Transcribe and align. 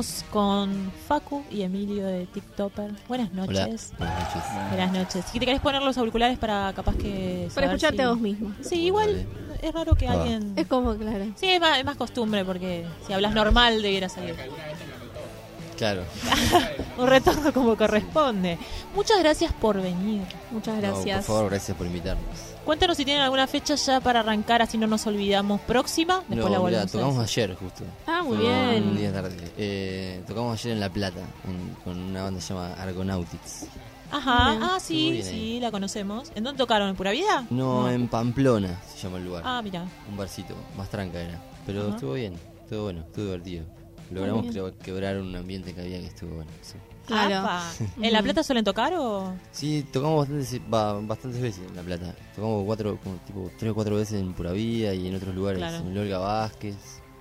Estamos 0.00 0.24
con 0.30 0.92
Facu 1.06 1.44
y 1.50 1.62
Emilio 1.62 2.06
de 2.06 2.26
TikToker. 2.26 2.90
Buenas 3.08 3.30
Hola. 3.32 3.46
noches. 3.66 3.92
Buenas 3.98 4.18
noches. 4.34 4.42
Buenas 4.70 4.92
noches. 4.92 5.24
Si 5.30 5.38
te 5.38 5.46
querés 5.46 5.60
poner 5.60 5.82
los 5.82 5.96
auriculares 5.98 6.38
para 6.38 6.72
capaz 6.74 6.96
que... 6.96 7.48
Para 7.54 7.66
escucharte 7.68 7.98
si- 7.98 8.02
a 8.02 8.08
vos 8.08 8.18
mismo. 8.18 8.52
Sí, 8.62 8.82
igual 8.86 9.26
es 9.62 9.72
raro 9.72 9.94
que 9.94 10.08
Ah. 10.08 10.12
alguien... 10.12 10.52
Es 10.56 10.66
como, 10.66 10.94
claro. 10.96 11.26
Sí, 11.36 11.48
es 11.48 11.60
más, 11.60 11.78
es 11.78 11.84
más 11.84 11.96
costumbre 11.96 12.44
porque 12.44 12.84
si 13.06 13.12
hablas 13.12 13.34
normal 13.34 13.80
debiera 13.82 14.08
salir. 14.08 14.34
Claro. 15.76 16.02
Un 16.98 17.06
retorno 17.06 17.52
como 17.52 17.76
corresponde. 17.76 18.58
Muchas 18.94 19.18
gracias 19.20 19.52
por 19.52 19.80
venir. 19.80 20.22
Muchas 20.50 20.74
No, 20.76 20.80
gracias. 20.80 21.26
por 21.26 21.36
favor, 21.36 21.50
gracias 21.50 21.76
por 21.76 21.86
invitarnos. 21.86 22.53
Cuéntanos 22.64 22.96
si 22.96 23.04
tienen 23.04 23.22
alguna 23.22 23.46
fecha 23.46 23.74
ya 23.74 24.00
para 24.00 24.20
arrancar, 24.20 24.62
así 24.62 24.78
no 24.78 24.86
nos 24.86 25.06
olvidamos. 25.06 25.60
¿Próxima? 25.62 26.20
Después 26.28 26.38
no, 26.38 26.48
la 26.48 26.58
volvemos 26.58 26.86
a 26.88 26.92
tocamos 26.92 27.18
ayer 27.18 27.54
justo. 27.56 27.84
Ah, 28.06 28.22
muy 28.22 28.38
Fue 28.38 28.46
bien. 28.46 28.84
Un 28.88 28.96
día 28.96 29.12
tarde. 29.12 29.36
Eh, 29.58 30.22
tocamos 30.26 30.58
ayer 30.58 30.72
en 30.72 30.80
La 30.80 30.88
Plata 30.90 31.20
en- 31.46 31.74
con 31.84 31.98
una 31.98 32.22
banda 32.22 32.40
que 32.40 32.46
se 32.46 32.54
llama 32.54 32.72
Argonautics. 32.74 33.66
Ajá, 34.10 34.50
Bien. 34.52 34.62
ah, 34.62 34.78
sí, 34.80 35.22
sí, 35.22 35.58
la 35.60 35.70
conocemos. 35.70 36.30
¿En 36.34 36.44
dónde 36.44 36.56
tocaron? 36.58 36.88
¿En 36.88 36.96
Pura 36.96 37.10
Vida? 37.10 37.46
No, 37.50 37.90
en 37.90 38.08
Pamplona 38.08 38.80
se 38.94 39.02
llama 39.02 39.18
el 39.18 39.24
lugar. 39.24 39.42
Ah, 39.44 39.60
mira. 39.62 39.84
Un 40.08 40.16
barcito, 40.16 40.54
más 40.76 40.88
tranca 40.88 41.20
era. 41.20 41.38
Pero 41.66 41.82
Ajá. 41.88 41.94
estuvo 41.96 42.12
bien, 42.14 42.34
estuvo 42.62 42.84
bueno, 42.84 43.00
estuvo 43.00 43.24
divertido. 43.24 43.64
Logramos 44.10 44.46
creo, 44.46 44.78
quebrar 44.78 45.16
un 45.18 45.34
ambiente 45.34 45.74
que 45.74 45.80
había 45.80 45.98
que 46.00 46.06
estuvo 46.06 46.34
bueno. 46.36 46.50
Sí, 46.62 46.74
Claro. 47.06 47.48
¿En 48.00 48.12
La 48.12 48.22
Plata 48.22 48.42
suelen 48.42 48.64
tocar 48.64 48.92
o...? 48.94 49.32
Sí, 49.52 49.84
tocamos 49.92 50.20
bastantes, 50.28 50.60
va, 50.72 51.00
bastantes 51.00 51.40
veces 51.40 51.62
en 51.68 51.76
La 51.76 51.82
Plata. 51.82 52.14
Tocamos 52.34 52.64
cuatro, 52.64 52.98
como 53.02 53.16
tipo 53.26 53.50
tres 53.58 53.72
o 53.72 53.74
cuatro 53.74 53.96
veces 53.96 54.20
en 54.20 54.32
Pura 54.32 54.52
Vida 54.52 54.94
y 54.94 55.06
en 55.08 55.14
otros 55.16 55.34
lugares. 55.34 55.58
Claro. 55.58 55.76
En 55.78 55.86
el 55.92 55.98
Olga 55.98 56.18
Vázquez, 56.18 56.74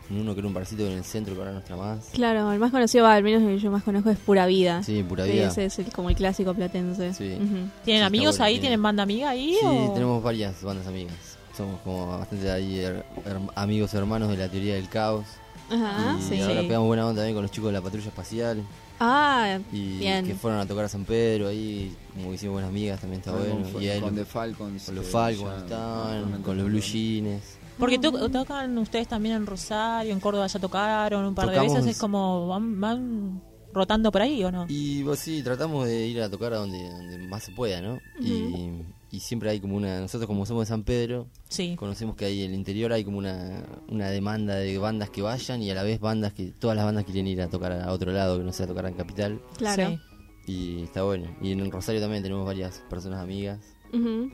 en 0.09 0.19
uno 0.19 0.33
que 0.33 0.39
era 0.39 0.47
un 0.47 0.53
barcito 0.53 0.85
en 0.85 0.93
el 0.93 1.03
centro 1.03 1.33
que 1.33 1.39
ahora 1.41 1.51
no 1.53 1.59
está 1.59 1.75
más. 1.75 2.09
Claro, 2.13 2.51
el 2.51 2.59
más 2.59 2.71
conocido, 2.71 3.03
va, 3.05 3.13
al 3.15 3.23
menos 3.23 3.41
el 3.41 3.55
que 3.55 3.59
yo 3.59 3.71
más 3.71 3.83
conozco, 3.83 4.09
es 4.09 4.17
Pura 4.17 4.45
Vida. 4.45 4.83
Sí, 4.83 5.03
Pura 5.03 5.25
Sí, 5.25 5.31
Vida. 5.31 5.47
ese 5.47 5.65
es 5.65 5.79
el- 5.79 5.91
como 5.91 6.09
el 6.09 6.15
clásico 6.15 6.53
platense. 6.53 7.13
Sí. 7.13 7.37
¿Tienen 7.83 8.01
Sí, 8.03 8.05
amigos 8.05 8.39
ahí? 8.39 8.53
tiene- 8.53 8.61
¿Tienen 8.67 8.83
banda 8.83 9.03
amiga 9.03 9.29
ahí? 9.29 9.57
Sí, 9.59 9.65
o- 9.65 9.91
tenemos 9.93 10.21
varias 10.23 10.61
bandas 10.63 10.87
amigas. 10.87 11.15
Somos 11.57 11.79
como 11.81 12.07
bastante 12.17 12.49
ahí 12.49 12.79
her- 12.79 13.05
her- 13.25 13.51
amigos 13.55 13.93
hermanos 13.93 14.29
de 14.29 14.37
la 14.37 14.49
teoría 14.49 14.75
del 14.75 14.89
caos. 14.89 15.25
Ajá, 15.69 16.17
y 16.19 16.23
sí. 16.23 16.41
ahora 16.41 16.61
pegamos 16.61 16.87
buena 16.87 17.05
onda 17.07 17.21
también 17.21 17.35
con 17.35 17.43
los 17.43 17.51
chicos 17.51 17.69
de 17.69 17.73
la 17.73 17.81
patrulla 17.81 18.07
espacial. 18.07 18.63
Ah, 19.05 19.59
Y 19.73 19.97
Bien. 19.97 20.25
que 20.25 20.33
fueron 20.35 20.59
a 20.61 20.65
tocar 20.65 20.85
a 20.85 20.89
San 20.89 21.03
Pedro 21.03 21.49
ahí, 21.49 21.93
como 22.13 22.29
que 22.29 22.35
hicimos 22.35 22.53
buenas 22.53 22.69
amigas, 22.69 23.01
también 23.01 23.19
está 23.19 23.33
bueno. 23.33 23.69
con- 23.71 23.83
y 23.83 23.89
ahí 23.89 23.99
con 23.99 24.15
lo- 24.15 24.21
The 24.21 24.25
Falcons, 24.25 24.85
con 24.85 24.95
los 24.95 25.05
que 25.05 25.11
Falcons 25.11 25.51
actualmente 25.63 26.41
con 26.43 26.57
los 26.57 26.65
Blue. 26.67 26.79
Jeans. 26.79 27.57
Porque 27.77 27.97
to- 27.99 28.29
tocan 28.29 28.77
ustedes 28.77 29.07
también 29.07 29.35
en 29.35 29.45
Rosario, 29.45 30.13
en 30.13 30.19
Córdoba 30.19 30.47
ya 30.47 30.59
tocaron 30.59 31.25
un 31.25 31.35
par 31.35 31.49
de 31.49 31.59
veces. 31.59 31.85
Es 31.85 31.97
como 31.97 32.47
van, 32.47 32.79
van 32.79 33.41
rotando 33.73 34.11
por 34.11 34.21
ahí 34.21 34.43
o 34.43 34.51
no? 34.51 34.65
Y 34.69 35.03
pues, 35.03 35.19
sí, 35.19 35.41
tratamos 35.43 35.85
de 35.87 36.05
ir 36.07 36.21
a 36.21 36.29
tocar 36.29 36.53
a 36.53 36.57
donde, 36.57 36.87
donde 36.89 37.17
más 37.27 37.43
se 37.43 37.51
pueda, 37.51 37.81
¿no? 37.81 37.97
y, 38.21 38.69
y 39.13 39.19
siempre 39.19 39.49
hay 39.51 39.59
como 39.59 39.77
una. 39.77 39.99
Nosotros, 40.01 40.27
como 40.27 40.45
somos 40.45 40.63
de 40.67 40.69
San 40.69 40.83
Pedro, 40.83 41.27
Sí. 41.47 41.75
conocemos 41.77 42.15
que 42.15 42.25
ahí 42.25 42.41
en 42.41 42.49
el 42.51 42.57
interior 42.57 42.91
hay 42.91 43.03
como 43.05 43.19
una, 43.19 43.63
una 43.87 44.09
demanda 44.09 44.55
de 44.55 44.77
bandas 44.79 45.09
que 45.11 45.21
vayan 45.21 45.61
y 45.61 45.69
a 45.69 45.75
la 45.75 45.83
vez 45.83 45.99
bandas 45.99 46.33
que. 46.33 46.51
Todas 46.51 46.75
las 46.75 46.83
bandas 46.85 47.05
quieren 47.05 47.27
ir 47.27 47.41
a 47.41 47.47
tocar 47.47 47.71
a 47.71 47.91
otro 47.93 48.11
lado, 48.11 48.39
que 48.39 48.43
no 48.43 48.51
sea 48.51 48.65
tocar 48.67 48.85
en 48.87 48.95
Capital. 48.95 49.39
claro. 49.57 49.87
Sí. 49.89 49.99
Y 50.45 50.81
está 50.83 51.03
bueno. 51.03 51.33
Y 51.41 51.51
en 51.53 51.71
Rosario 51.71 52.01
también 52.01 52.21
tenemos 52.23 52.45
varias 52.45 52.79
personas 52.89 53.21
amigas. 53.21 53.59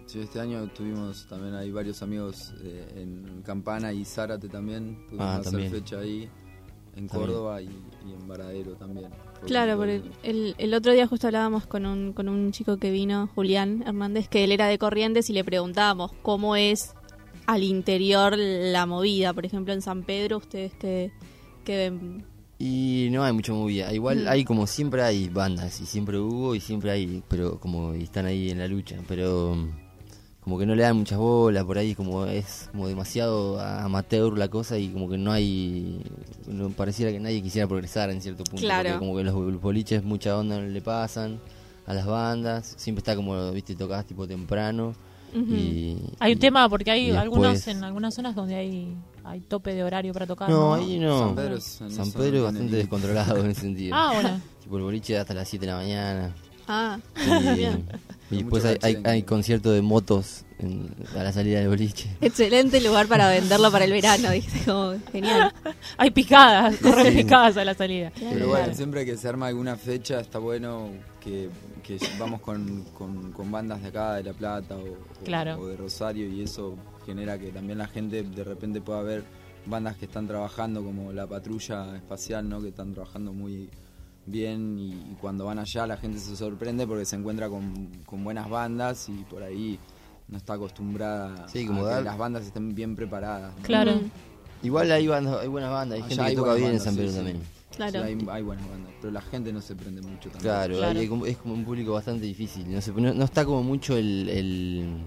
Sí, 0.07 0.19
este 0.22 0.40
año 0.40 0.66
tuvimos 0.69 1.28
también 1.28 1.53
hay 1.53 1.69
varios 1.69 2.01
amigos 2.01 2.53
eh, 2.63 2.94
en 2.96 3.41
Campana 3.44 3.91
y 3.91 4.06
Zárate 4.06 4.47
también. 4.47 4.96
Pudimos 5.09 5.25
Ah, 5.28 5.35
hacer 5.35 5.51
también. 5.51 5.72
fecha 5.72 6.00
ahí 6.00 6.29
en. 6.96 7.08
Córdoba 7.09 7.61
y, 7.61 7.66
y 7.67 8.14
en 8.14 8.25
Varadero 8.28 8.75
también. 8.78 9.09
Claro, 9.46 9.78
porque 9.78 10.02
el, 10.24 10.56
el 10.58 10.74
otro 10.74 10.91
día 10.94 11.08
justo 11.08 11.28
hablábamos 11.28 11.66
con 11.66 11.86
un, 11.86 12.14
con 12.14 12.30
un 12.30 12.52
chico 12.52 12.78
que 12.78 12.91
vino, 12.91 13.30
Julián 13.36 13.84
Hernández, 13.86 14.28
que 14.28 14.44
él 14.44 14.52
era 14.52 14.68
de 14.68 14.78
Corrientes 14.78 15.30
y 15.30 15.34
le 15.34 15.44
preguntábamos 15.44 16.12
cómo 16.22 16.56
es 16.56 16.94
al 17.46 17.64
interior 17.64 18.36
la 18.38 18.86
movida. 18.86 19.34
Por 19.34 19.46
ejemplo, 19.46 19.74
en 19.74 19.82
San 19.82 20.03
Pedro, 20.03 20.38
ustedes 20.38 20.74
que, 20.76 21.12
que 21.64 21.78
ven. 21.78 22.26
Y 22.59 23.08
no 23.12 23.24
hay 23.24 23.32
mucha 23.34 23.53
movida. 23.53 23.91
Igual 23.94 24.26
Mm. 24.26 24.28
hay 24.28 24.44
como 24.44 24.68
siempre 24.68 25.02
hay 25.02 25.30
bandas 25.30 25.80
y 25.82 25.85
siempre 25.85 26.20
hubo 26.20 26.53
y 26.53 26.59
siempre 26.59 26.92
hay, 26.92 27.24
pero 27.30 27.59
como 27.59 27.94
están 27.94 28.26
ahí 28.26 28.50
en 28.52 28.59
la 28.59 28.68
lucha. 28.68 28.97
Pero 29.08 29.56
como 30.49 30.57
que 30.57 30.66
no 30.66 30.73
le 30.73 30.81
dan 30.81 30.97
muchas 30.97 31.19
bolas 31.19 31.63
por 31.63 31.78
ahí, 31.78 31.93
como 31.93 32.25
es 32.25 32.69
como 32.72 32.87
demasiado 32.87 33.59
amateur 33.61 34.35
la 34.35 34.47
cosa 34.47 34.79
y 34.79 34.90
como 34.90 35.07
que 35.07 35.16
no 35.19 35.31
hay, 35.31 36.01
no 36.47 36.69
pareciera 36.69 37.11
que 37.11 37.19
nadie 37.19 37.40
quisiera 37.43 37.67
progresar 37.67 38.09
en 38.09 38.19
cierto 38.19 38.43
punto. 38.46 38.61
Claro. 38.61 38.90
porque 38.90 38.99
como 39.05 39.16
que 39.16 39.23
los 39.23 39.61
boliches 39.61 40.03
mucha 40.03 40.35
onda 40.35 40.59
no 40.59 40.67
le 40.67 40.81
pasan 40.81 41.40
a 41.85 41.93
las 41.93 42.07
bandas. 42.07 42.73
Siempre 42.78 43.01
está 43.01 43.16
como, 43.16 43.51
viste, 43.51 43.75
tocás 43.75 44.05
tipo 44.07 44.28
temprano. 44.28 44.96
Y, 45.35 45.96
Hay 46.17 46.31
un 46.31 46.37
y- 46.40 46.41
tema 46.41 46.67
porque 46.67 46.90
hay 46.90 47.11
algunos 47.11 47.53
después- 47.53 47.75
en 47.78 47.84
algunas 47.84 48.16
zonas 48.16 48.34
donde 48.34 48.55
hay 48.55 48.97
hay 49.23 49.41
tope 49.41 49.75
de 49.75 49.84
horario 49.84 50.11
para 50.11 50.25
tocar. 50.25 50.49
No, 50.49 50.73
ahí 50.73 50.97
no. 50.97 51.19
San 51.19 51.35
Pedro 51.35 51.55
es- 51.57 51.63
San 51.91 52.11
Pedro 52.11 52.43
bastante 52.46 52.75
descontrolado 52.78 53.37
en 53.43 53.51
ese 53.51 53.61
sentido. 53.61 53.96
Ah, 53.96 54.11
bueno. 54.16 54.41
Tipo 54.63 54.78
el 54.78 54.84
boliche 54.84 55.19
hasta 55.19 55.35
las 55.35 55.47
7 55.47 55.67
de 55.67 55.72
la 55.72 55.78
mañana. 55.78 56.34
Ah, 56.72 57.00
Y, 57.18 57.58
bien. 57.58 57.86
y 58.30 58.44
mucho 58.44 58.68
hay, 58.68 58.74
hay, 58.74 58.78
cachete. 58.94 59.10
hay 59.10 59.24
concierto 59.24 59.72
de 59.72 59.82
motos 59.82 60.46
en- 60.60 60.94
a 61.18 61.24
la 61.24 61.32
salida 61.34 61.60
del 61.60 61.70
boliche. 61.70 62.16
Excelente 62.22 62.80
lugar 62.80 63.08
para 63.08 63.28
venderlo 63.30 63.72
para 63.72 63.86
el 63.86 63.92
verano, 63.92 64.30
¿viste? 64.34 64.60
Como, 64.66 64.94
genial. 65.12 65.52
Hay 65.98 66.12
picadas, 66.12 66.78
corre 66.78 67.06
de 67.06 67.12
Sí. 67.12 67.18
picadas 67.24 67.58
a 67.58 67.66
la 67.66 67.74
salida. 67.74 68.12
Pero 68.20 68.50
bueno, 68.50 68.74
siempre 68.76 69.04
que 69.04 69.18
se 69.18 69.28
arma 69.28 69.48
alguna 69.48 69.76
fecha 69.78 70.20
está 70.20 70.38
bueno 70.38 70.90
que, 71.20 71.50
que 71.82 71.98
vamos 72.20 72.42
con, 72.42 72.84
con- 72.98 73.32
con 73.32 73.52
bandas 73.52 73.82
de 73.82 73.88
acá, 73.88 74.14
de 74.16 74.24
La 74.24 74.34
Plata 74.34 74.76
o, 74.76 74.82
o- 74.82 75.24
Claro. 75.26 75.60
o 75.60 75.68
de 75.68 75.76
Rosario 75.76 76.30
y 76.30 76.44
eso 76.44 76.78
genera 77.06 77.40
que 77.40 77.48
también 77.52 77.80
la 77.80 77.88
gente 77.88 78.22
de 78.22 78.44
repente 78.44 78.80
pueda 78.80 79.02
ver 79.02 79.24
bandas 79.66 79.98
que 79.98 80.06
están 80.06 80.28
trabajando 80.28 80.84
como 80.84 81.12
la 81.14 81.26
patrulla 81.26 81.96
espacial, 81.96 82.48
¿no? 82.48 82.62
que 82.62 82.68
están 82.70 82.94
trabajando 82.94 83.34
muy 83.34 83.70
bien 84.31 84.78
y, 84.79 84.91
y 84.93 85.17
cuando 85.20 85.46
van 85.46 85.59
allá 85.59 85.85
la 85.87 85.97
gente 85.97 86.20
se 86.20 86.35
sorprende 86.35 86.85
porque 86.87 87.05
se 87.05 87.16
encuentra 87.16 87.49
con, 87.49 87.90
con 88.05 88.23
buenas 88.23 88.49
bandas 88.49 89.09
y 89.09 89.14
por 89.29 89.43
ahí 89.43 89.78
no 90.28 90.37
está 90.37 90.53
acostumbrada 90.53 91.47
Sí, 91.47 91.66
como 91.66 91.85
a 91.85 91.90
dar- 91.90 91.99
que 91.99 92.05
las 92.05 92.17
bandas 92.17 92.46
estén 92.46 92.73
bien 92.76 92.96
preparadas. 92.96 93.53
Claro. 93.64 93.93
Mm, 93.96 94.66
Igual 94.66 94.91
hay, 94.91 95.08
bandas, 95.08 95.41
hay 95.41 95.47
buenas 95.47 95.72
bandas, 95.72 95.96
hay 95.96 96.02
Allá 96.02 96.09
gente 96.09 96.23
hay 96.23 96.29
que 96.31 96.35
toca 96.41 96.53
bien 96.55 96.72
en 96.72 96.79
San 96.79 96.96
Pedro 96.96 97.09
sí. 97.09 97.16
también. 97.16 97.41
Claro. 97.76 97.91
Sí, 97.91 97.97
hay, 98.08 98.28
hay 98.29 98.41
buenas 98.43 98.70
bandas, 98.70 98.91
pero 98.99 99.14
la 99.14 99.22
gente 99.22 99.53
no 99.53 99.61
se 99.61 99.76
prende 99.76 100.02
mucho 100.02 100.29
también. 100.29 100.41
Claro, 100.41 100.78
Claro. 100.78 100.99
hay 100.99 101.08
como- 101.08 101.25
es 101.25 101.37
como 101.37 101.53
un 101.53 101.64
público 101.64 101.93
bastante 101.93 102.25
difícil. 102.25 102.70
No, 102.72 102.82
sé, 102.82 102.91
no, 102.91 103.14
no 103.14 103.23
está 103.25 103.46
como 103.46 103.64
mucho 103.64 103.96
el, 103.96 104.28
el, 104.28 104.97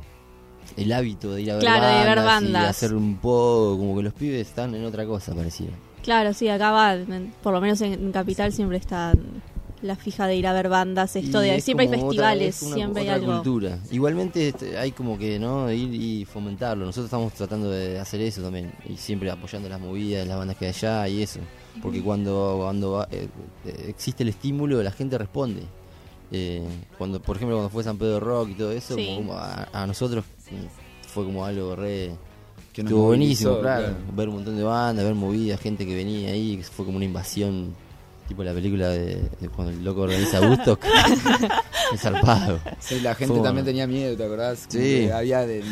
el 0.76 0.92
hábito 0.92 1.34
de 1.34 1.42
ir 1.42 1.50
a 1.50 1.54
ver 1.56 1.64
Claro, 1.64 2.20
de 2.20 2.26
bandas. 2.26 2.62
y 2.64 2.66
hacer 2.66 2.94
un 2.94 3.16
poco, 3.18 3.76
como 3.78 3.96
que 3.96 4.02
los 4.04 4.14
pibes 4.14 4.48
están 4.48 4.75
en 4.75 4.84
otra 4.86 5.04
cosa, 5.06 5.34
pareciera. 5.34 5.75
Claro, 6.02 6.34
sí, 6.34 6.49
acá 6.49 6.70
va, 6.72 6.96
por 7.43 7.52
lo 7.52 7.60
menos 7.60 7.81
en, 7.81 8.10
Capital 8.12 8.52
siempre 8.52 8.76
está 8.78 9.12
la 9.82 9.96
fija 9.96 10.26
de 10.28 10.37
ir 10.37 10.46
a 10.46 10.52
ver 10.52 10.69
bandas, 10.69 11.16
esto 11.16 11.40
de 11.40 11.56
es 11.56 11.64
siempre 11.64 11.87
hay 11.87 11.93
festivales, 11.93 12.62
una- 12.62 12.75
siempre 12.75 13.02
hay 13.02 13.08
algo. 13.08 13.32
cultura. 13.34 13.78
Igualmente 13.90 14.49
este, 14.49 14.78
hay 14.78 14.93
como 14.93 15.19
que 15.19 15.38
no 15.40 15.70
ir 15.72 15.93
y 15.94 16.25
fomentarlo. 16.25 16.84
Nosotros 16.84 17.06
estamos 17.06 17.32
tratando 17.32 17.69
de 17.69 17.99
hacer 17.99 18.20
eso 18.20 18.43
también 18.43 18.72
y 18.88 18.96
siempre 18.96 19.28
apoyando 19.31 19.69
las 19.69 19.81
movidas, 19.81 20.26
las 20.26 20.38
bandas 20.38 20.56
que 20.56 20.66
hay 20.66 20.70
allá 20.70 21.08
y 21.08 21.22
eso. 21.22 21.40
Porque 21.82 22.00
cuando 22.02 22.58
cuando 22.60 22.93
va- 22.93 23.08
eh, 23.10 23.26
eh, 23.66 23.87
existe 23.88 24.22
el 24.22 24.28
estímulo, 24.28 24.81
la 24.82 24.93
gente 24.93 25.19
responde. 25.19 25.62
Eh, 26.31 26.62
cuando 26.96 27.20
por 27.20 27.37
ejemplo 27.37 27.56
cuando 27.56 27.70
fue 27.70 27.82
San 27.82 27.99
Pedro 27.99 28.20
Rock 28.20 28.50
y 28.50 28.54
todo 28.54 28.70
eso, 28.72 28.94
Sí. 28.94 29.14
como 29.16 29.34
a, 29.34 29.69
a 29.72 29.87
nosotros 29.87 30.25
mm, 30.50 31.08
fue 31.08 31.25
como 31.25 31.44
algo 31.44 31.75
re 31.76 32.12
Que 32.72 32.82
nos 32.82 32.90
estuvo 32.90 33.06
buenísimo, 33.08 33.58
claro. 33.60 33.84
claro. 33.84 33.96
Ver 34.16 34.28
un 34.28 34.34
montón 34.36 34.56
de 34.56 34.62
bandas, 34.62 35.04
ver 35.04 35.14
movidas, 35.14 35.60
gente 35.60 35.84
que 35.86 35.94
venía 35.94 36.30
ahí, 36.30 36.56
que 36.56 36.62
fue 36.64 36.84
como 36.86 36.96
una 36.96 37.04
invasión, 37.04 37.74
tipo 38.28 38.42
la 38.42 38.54
película 38.54 38.88
de, 38.88 39.16
de 39.40 39.48
cuando 39.54 39.72
el 39.72 39.84
loco 39.84 40.00
organiza 40.02 40.40
Woodstock. 40.40 40.80
es 41.92 42.00
zarpado. 42.00 42.60
Sí, 42.80 43.00
la 43.00 43.14
gente 43.14 43.34
Fue 43.34 43.42
también 43.42 43.64
bueno. 43.64 43.64
tenía 43.66 43.86
miedo, 43.86 44.16
¿te 44.16 44.24
acordás? 44.24 44.64
Sí. 44.69 45.10
había 45.10 45.40
de, 45.46 45.62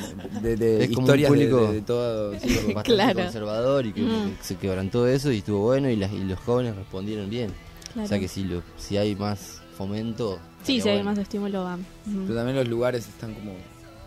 de- 0.42 0.56
de 0.56 0.84
historias 0.84 1.30
de- 1.30 1.36
público- 1.36 1.66
de, 1.68 1.72
de 1.74 1.80
todo. 1.82 2.38
Sí, 2.38 2.48
bastante 2.74 2.82
Claro. 2.92 3.22
conservador 3.22 3.86
y 3.86 3.92
que, 3.92 4.02
Mm. 4.02 4.36
que 4.36 4.44
se 4.44 4.56
quebrantó 4.56 5.06
eso 5.06 5.32
y 5.32 5.38
estuvo 5.38 5.60
bueno 5.60 5.88
y, 5.88 5.96
las- 5.96 6.12
y 6.12 6.18
los 6.24 6.38
jóvenes 6.40 6.76
respondieron 6.76 7.30
bien. 7.30 7.50
Claro. 7.94 8.04
O 8.04 8.08
sea 8.08 8.18
que 8.20 8.28
si, 8.28 8.44
lo, 8.44 8.62
si 8.76 8.98
hay 8.98 9.16
más 9.16 9.62
fomento... 9.76 10.38
Sí, 10.62 10.80
si 10.82 10.88
hay 10.90 11.02
más 11.02 11.16
estímulo. 11.16 11.64
Ujú. 11.64 11.80
Pero 12.26 12.34
también 12.34 12.56
los 12.58 12.68
lugares 12.68 13.08
están 13.08 13.32
como. 13.32 13.52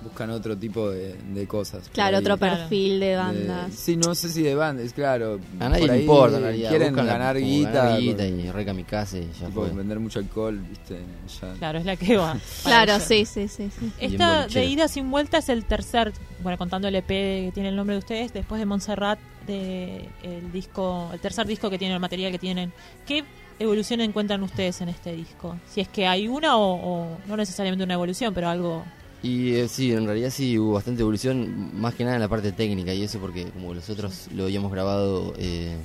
Buscan 0.03 0.29
otro 0.31 0.57
tipo 0.57 0.89
de, 0.89 1.15
de 1.15 1.47
cosas. 1.47 1.89
Claro, 1.93 2.17
otro 2.19 2.37
perfil 2.37 2.99
de 2.99 3.05
De- 3.07 3.15
bandas. 3.15 3.73
sí, 3.73 3.95
no 3.97 4.13
sé 4.15 4.29
si 4.29 4.41
de 4.43 4.53
bandas, 4.55 4.93
claro. 4.93 5.39
A 5.59 5.69
nadie 5.69 5.79
por 5.81 5.87
le 5.87 5.93
ahí 5.93 6.01
importa 6.01 6.37
en 6.37 6.43
realidad. 6.43 6.69
Quieren 6.69 6.89
buscan 6.89 7.07
ganar 7.07 7.37
guita. 7.37 7.71
ganar 7.71 7.99
guita 7.99 8.23
con- 8.29 8.39
y 8.39 8.51
re 8.51 8.65
kamikaze 8.65 9.19
y 9.23 9.29
ya 9.39 9.47
tipo, 9.47 9.61
fue. 9.65 9.69
vender 9.71 9.99
mucho 9.99 10.19
alcohol, 10.19 10.59
¿viste? 10.69 10.99
Ya. 11.41 11.53
Claro, 11.53 11.79
es 11.79 11.85
la 11.85 11.95
que 11.95 12.17
va. 12.17 12.37
Claro, 12.63 12.99
sí, 12.99 13.25
sí, 13.25 13.47
sí, 13.47 13.69
Esta 13.99 14.47
de 14.47 14.65
ida 14.65 14.87
sin 14.87 15.09
vuelta 15.11 15.37
es 15.39 15.49
el 15.49 15.65
tercer, 15.65 16.13
bueno, 16.41 16.57
contando 16.57 16.87
el 16.87 16.95
EP 16.95 17.07
que 17.07 17.51
tiene 17.53 17.69
el 17.69 17.75
nombre 17.75 17.95
de 17.95 17.99
ustedes, 17.99 18.33
después 18.33 18.59
de 18.59 18.65
Montserrat, 18.65 19.19
de 19.47 20.07
el 20.23 20.51
disco, 20.51 21.09
el 21.13 21.19
tercer 21.19 21.45
disco 21.45 21.69
que 21.69 21.77
tienen, 21.77 21.95
el 21.95 22.01
material 22.01 22.31
que 22.31 22.39
tienen. 22.39 22.71
¿Qué 23.05 23.23
evolución 23.59 24.01
encuentran 24.01 24.41
ustedes 24.43 24.81
en 24.81 24.89
este 24.89 25.13
disco? 25.15 25.57
Si 25.67 25.81
es 25.81 25.87
que 25.87 26.07
hay 26.07 26.27
una 26.27 26.57
o, 26.57 26.73
o 26.75 27.17
no 27.27 27.37
necesariamente 27.37 27.83
una 27.83 27.93
evolución, 27.95 28.33
pero 28.33 28.49
algo... 28.49 28.83
Y 29.23 29.55
eh, 29.55 29.67
sí, 29.69 29.93
en 29.93 30.05
realidad 30.05 30.29
sí 30.31 30.59
hubo 30.59 30.73
bastante 30.73 31.01
evolución, 31.01 31.79
más 31.79 31.95
que 31.95 32.03
nada 32.03 32.17
en 32.17 32.21
la 32.21 32.27
parte 32.27 32.51
técnica 32.51 32.93
y 32.93 33.03
eso 33.03 33.19
porque 33.19 33.45
como 33.51 33.73
nosotros 33.73 34.27
lo 34.35 34.43
habíamos 34.43 34.69
grabado, 34.71 35.33
eh, 35.37 35.77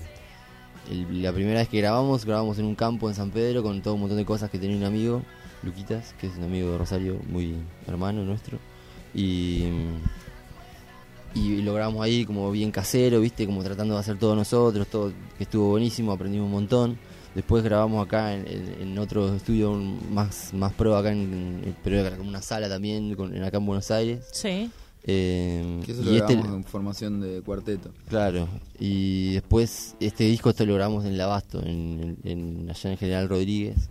el- 0.90 1.22
la 1.22 1.32
primera 1.32 1.60
vez 1.60 1.68
que 1.68 1.78
grabamos, 1.78 2.24
grabamos 2.24 2.58
en 2.58 2.64
un 2.64 2.74
campo 2.74 3.08
en 3.08 3.14
San 3.14 3.30
Pedro 3.30 3.62
con 3.62 3.80
todo 3.80 3.94
un 3.94 4.00
montón 4.00 4.18
de 4.18 4.24
cosas 4.24 4.50
que 4.50 4.58
tenía 4.58 4.76
un 4.76 4.82
amigo, 4.84 5.22
Luquitas, 5.62 6.14
que 6.20 6.26
es 6.26 6.36
un 6.36 6.44
amigo 6.44 6.72
de 6.72 6.78
Rosario, 6.78 7.20
muy 7.28 7.54
hermano 7.86 8.24
nuestro, 8.24 8.58
y, 9.14 9.64
y 11.34 11.62
lo 11.62 11.74
grabamos 11.74 12.02
ahí 12.02 12.24
como 12.24 12.50
bien 12.50 12.70
casero, 12.72 13.20
viste, 13.20 13.46
como 13.46 13.62
tratando 13.62 13.94
de 13.94 14.00
hacer 14.00 14.18
todo 14.18 14.34
nosotros, 14.34 14.86
todo 14.88 15.12
que 15.36 15.44
estuvo 15.44 15.68
buenísimo, 15.70 16.10
aprendimos 16.12 16.46
un 16.46 16.52
montón. 16.52 16.98
Después 17.38 17.62
grabamos 17.62 18.04
acá 18.04 18.34
en, 18.34 18.48
en- 18.48 18.82
en 18.82 18.98
otro 18.98 19.32
estudio 19.32 19.70
un- 19.70 20.12
más, 20.12 20.52
más 20.54 20.72
pro 20.72 20.96
acá 20.96 21.12
en, 21.12 21.60
en- 21.64 21.76
pero 21.84 22.00
era 22.00 22.16
como 22.16 22.28
una 22.28 22.42
sala 22.42 22.68
también 22.68 23.14
con, 23.14 23.32
en- 23.32 23.44
acá 23.44 23.58
en 23.58 23.66
Buenos 23.66 23.92
Aires. 23.92 24.26
Sí. 24.32 24.68
Eh, 25.04 25.80
Que 25.86 25.92
eso 25.92 26.02
lo 26.02 26.12
y 26.12 26.16
este, 26.16 26.34
grabamos 26.34 26.56
en 26.56 26.64
formación 26.64 27.20
de 27.20 27.40
cuarteto. 27.42 27.90
claro, 28.08 28.48
y 28.80 29.34
después 29.34 29.94
este 30.00 30.24
disco 30.24 30.50
esto 30.50 30.66
lo 30.66 30.74
grabamos 30.74 31.04
en 31.04 31.16
Lavasto, 31.16 31.62
en, 31.64 32.16
en- 32.24 32.68
allá 32.68 32.90
en 32.90 32.96
General 32.98 33.28
Rodríguez, 33.28 33.88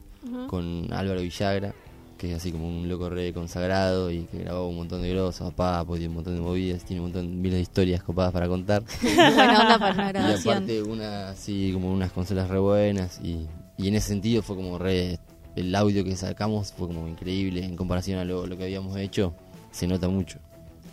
con 0.49 0.91
Álvaro 0.91 1.21
Villagra, 1.21 1.73
que 2.17 2.31
es 2.31 2.37
así 2.37 2.51
como 2.51 2.67
un 2.67 2.89
loco 2.89 3.09
re 3.09 3.31
consagrado 3.33 4.11
y 4.11 4.23
que 4.23 4.39
grabó 4.39 4.67
un 4.67 4.77
montón 4.77 5.01
de 5.01 5.09
grosas, 5.09 5.53
papá, 5.53 5.85
tiene 5.93 6.07
un 6.09 6.15
montón 6.15 6.35
de 6.35 6.41
movidas, 6.41 6.83
tiene 6.83 7.01
un 7.01 7.07
montón, 7.11 7.41
miles 7.41 7.57
de 7.57 7.61
historias 7.61 8.03
copadas 8.03 8.33
para 8.33 8.47
contar. 8.47 8.83
Buena 9.01 9.61
onda 9.61 9.79
para 9.79 10.09
una 10.09 10.31
Y 10.31 10.33
aparte 10.39 10.81
una 10.81 11.29
así 11.29 11.71
como 11.73 11.91
unas 11.91 12.11
consolas 12.11 12.49
re 12.49 12.59
buenas 12.59 13.19
y, 13.23 13.47
y 13.77 13.87
en 13.87 13.95
ese 13.95 14.09
sentido 14.09 14.41
fue 14.41 14.55
como 14.55 14.77
re 14.77 15.19
el 15.55 15.73
audio 15.75 16.03
que 16.03 16.15
sacamos 16.15 16.71
fue 16.73 16.87
como 16.87 17.07
increíble 17.07 17.63
en 17.63 17.75
comparación 17.75 18.19
a 18.19 18.25
lo, 18.25 18.45
lo 18.45 18.57
que 18.57 18.63
habíamos 18.65 18.95
hecho 18.97 19.33
se 19.71 19.87
nota 19.87 20.07
mucho 20.07 20.39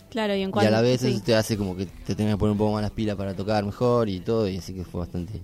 Claro, 0.09 0.35
y 0.37 0.43
en 0.43 0.49
y 0.49 0.53
cuanto 0.53 0.69
a 0.69 0.71
la 0.71 0.81
vez 0.81 1.01
sí. 1.01 1.09
eso 1.09 1.21
te 1.23 1.35
hace 1.35 1.59
como 1.59 1.77
que 1.77 1.87
te 1.87 2.15
tengas 2.15 2.35
que 2.35 2.39
poner 2.39 2.53
un 2.53 2.59
poco 2.59 2.73
más 2.73 2.83
las 2.83 2.93
pilas 2.93 3.17
para 3.17 3.35
tocar 3.35 3.65
mejor 3.65 4.09
y 4.09 4.21
todo 4.21 4.49
y 4.49 4.57
así 4.57 4.73
que 4.73 4.85
fue 4.85 5.01
bastante 5.01 5.43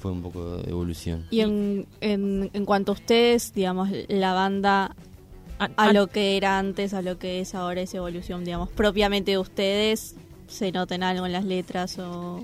fue 0.00 0.10
un 0.12 0.22
poco 0.22 0.56
de 0.56 0.70
evolución 0.70 1.26
Y 1.30 1.40
en, 1.40 1.86
en, 2.00 2.50
en 2.52 2.64
cuanto 2.64 2.92
a 2.92 2.94
ustedes, 2.94 3.52
digamos, 3.54 3.88
la 4.08 4.32
banda 4.32 4.96
A- 5.58 5.64
a 5.76 5.84
a- 5.88 5.92
lo 5.92 6.06
que 6.06 6.36
era 6.36 6.58
antes, 6.58 6.94
a 6.94 7.02
lo 7.02 7.18
que 7.18 7.40
es 7.40 7.54
ahora, 7.54 7.80
esa 7.82 7.98
evolución, 7.98 8.44
digamos, 8.44 8.70
propiamente 8.70 9.32
de 9.32 9.38
ustedes, 9.38 10.14
¿se 10.48 10.72
noten 10.72 11.02
algo 11.02 11.26
en 11.26 11.32
las 11.32 11.44
letras 11.44 11.98
o...? 11.98 12.42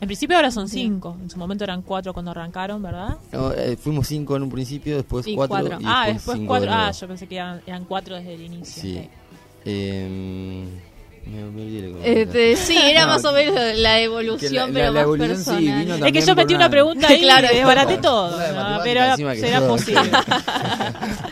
En 0.00 0.08
principio 0.08 0.34
ahora 0.34 0.50
son 0.50 0.68
cinco. 0.68 1.16
En 1.22 1.30
su 1.30 1.38
momento 1.38 1.62
eran 1.62 1.80
cuatro 1.82 2.12
cuando 2.12 2.32
arrancaron, 2.32 2.82
¿verdad? 2.82 3.18
No, 3.30 3.52
eh, 3.52 3.76
fuimos 3.76 4.08
cinco 4.08 4.34
en 4.34 4.42
un 4.42 4.50
principio 4.50 4.96
después 4.96 5.24
Y 5.28 5.36
cuatro, 5.36 5.58
cuatro. 5.60 5.78
y 5.80 5.84
ah, 5.86 6.04
después, 6.12 6.40
cuatro. 6.44 6.68
de. 6.68 6.76
Ah, 6.76 6.90
yo 6.90 7.06
pensé 7.06 7.28
que 7.28 7.36
eran, 7.36 7.62
eran 7.68 7.84
cuatro 7.84 8.16
desde 8.16 8.34
el 8.34 8.40
inicio. 8.42 8.82
sí. 8.82 9.08
Em, 9.64 10.66
Este, 12.04 12.56
sí, 12.56 12.76
era 12.76 13.02
No, 13.02 13.12
más 13.12 13.24
o 13.24 13.32
menos 13.32 13.54
la 13.76 14.00
evolución, 14.00 14.54
la- 14.54 14.66
la- 14.66 14.72
pero 14.72 14.84
la 14.86 14.92
más 14.92 15.02
evolución 15.02 15.36
sí, 15.38 15.44
personal. 15.44 15.78
vino 15.84 16.06
Es 16.06 16.12
que 16.12 16.20
yo 16.20 16.34
metí 16.34 16.54
una- 16.54 16.64
una 16.64 16.70
pregunta 16.70 17.06
ahí 17.08 17.20
Claro, 17.20 17.48
y 17.52 17.56
desbaraté 17.56 17.98
todo. 17.98 18.30
¿no? 18.30 18.80
Pero 18.82 19.00
será 19.36 19.60
posible. 19.66 20.10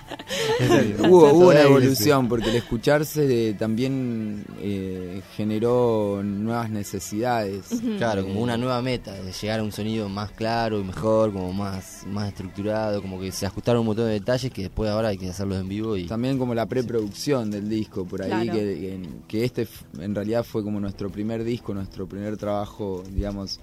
hubo, 1.09 1.33
hubo 1.33 1.49
una 1.49 1.63
evolución 1.63 2.29
porque 2.29 2.51
el 2.51 2.57
escucharse 2.57 3.55
también 3.59 4.45
eh, 4.61 5.23
generó 5.37 6.23
nuevas 6.25 6.71
necesidades. 6.71 7.67
Claro, 7.99 8.23
como 8.23 8.41
Eh, 8.41 8.43
una 8.43 8.57
nueva 8.57 8.83
meta, 8.83 9.13
de 9.15 9.33
llegar 9.33 9.61
a 9.61 9.63
un 9.63 9.73
sonido 9.73 10.09
más 10.09 10.31
claro 10.33 10.81
y 10.81 10.85
mejor, 10.85 11.33
como 11.33 11.53
más, 11.53 12.05
más 12.07 12.29
estructurado, 12.29 13.01
como 13.03 13.21
que 13.21 13.33
se 13.33 13.47
ajustaron 13.47 13.81
un 13.81 13.87
montón 13.87 14.07
de 14.07 14.13
detalles 14.13 14.51
que 14.53 14.63
después 14.63 14.91
ahora 14.91 15.09
hay 15.09 15.19
que 15.19 15.29
hacerlos 15.29 15.61
en 15.61 15.69
vivo 15.69 15.97
y 15.97 16.07
También 16.07 16.39
como 16.39 16.55
la 16.55 16.67
preproducción 16.67 17.51
del 17.51 17.69
disco, 17.69 18.05
por 18.05 18.23
ahí, 18.23 18.31
Claro. 18.49 18.53
que, 18.59 19.09
que 19.29 19.45
este 19.45 19.67
en 19.99 20.15
realidad 20.15 20.45
fue 20.45 20.63
como 20.63 20.81
nuestro 20.81 21.11
primer 21.11 21.45
disco, 21.45 21.75
nuestro 21.75 22.07
primer 22.07 22.37
trabajo, 22.37 23.03
digamos, 23.11 23.59